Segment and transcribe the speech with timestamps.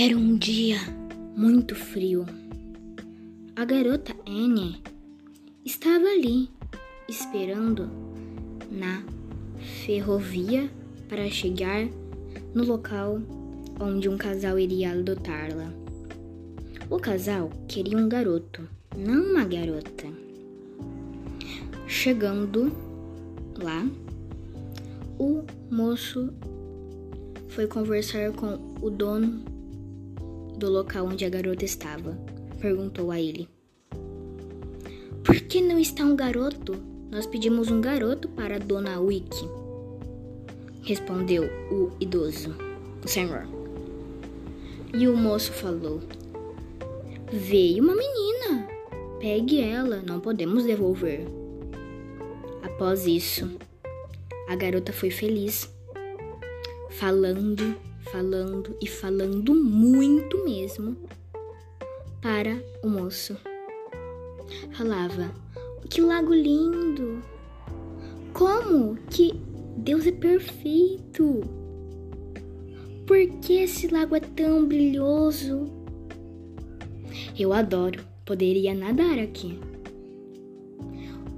[0.00, 0.78] Era um dia
[1.36, 2.24] muito frio.
[3.56, 4.80] A garota Anne
[5.64, 6.48] estava ali,
[7.08, 7.90] esperando
[8.70, 9.02] na
[9.84, 10.70] ferrovia
[11.08, 11.88] para chegar
[12.54, 13.20] no local
[13.80, 15.74] onde um casal iria adotá-la.
[16.88, 20.06] O casal queria um garoto, não uma garota.
[21.88, 22.72] Chegando
[23.60, 23.84] lá,
[25.18, 26.32] o moço
[27.48, 29.57] foi conversar com o dono
[30.58, 32.18] do local onde a garota estava.
[32.60, 33.48] Perguntou a ele:
[35.24, 36.74] Por que não está um garoto?
[37.10, 39.48] Nós pedimos um garoto para dona Wiki.
[40.82, 42.54] Respondeu o idoso,
[43.04, 43.46] o senhor.
[44.92, 46.00] E o moço falou:
[47.32, 48.68] Veio uma menina.
[49.20, 51.26] Pegue ela, não podemos devolver.
[52.62, 53.50] Após isso,
[54.48, 55.72] a garota foi feliz,
[56.90, 60.96] falando falando e falando muito mesmo
[62.20, 63.36] para o moço.
[64.72, 65.32] Falava:
[65.88, 67.22] Que lago lindo!
[68.32, 69.32] Como que
[69.76, 71.40] Deus é perfeito?
[73.06, 75.66] Por que esse lago é tão brilhoso?
[77.38, 79.58] Eu adoro, poderia nadar aqui.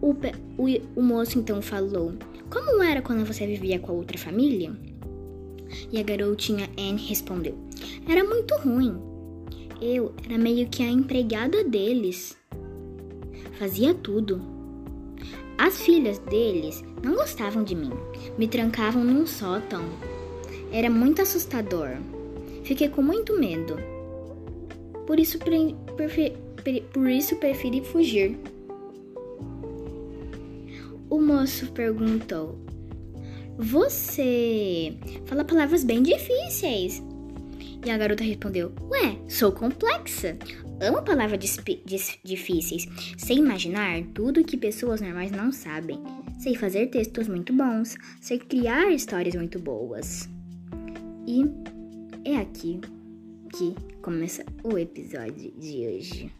[0.00, 0.12] O,
[0.56, 2.14] o, o moço então falou:
[2.50, 4.72] Como era quando você vivia com a outra família?
[5.90, 7.56] E a garotinha Anne respondeu:
[8.08, 8.96] Era muito ruim.
[9.80, 12.36] Eu era meio que a empregada deles.
[13.58, 14.40] Fazia tudo.
[15.56, 17.90] As filhas deles não gostavam de mim.
[18.36, 19.82] Me trancavam num sótão.
[20.72, 21.96] Era muito assustador.
[22.64, 23.76] Fiquei com muito medo.
[25.06, 25.74] Por isso, pre,
[26.92, 28.38] por isso preferi fugir.
[31.08, 32.58] O moço perguntou:
[33.58, 37.02] você fala palavras bem difíceis.
[37.84, 40.36] E a garota respondeu: Ué, sou complexa.
[40.80, 41.58] Amo palavras
[42.24, 42.86] difíceis.
[43.16, 45.98] Sei imaginar tudo que pessoas normais não sabem.
[46.38, 47.96] Sei fazer textos muito bons.
[48.20, 50.28] Sei criar histórias muito boas.
[51.26, 51.44] E
[52.24, 52.80] é aqui
[53.56, 56.32] que começa o episódio de hoje.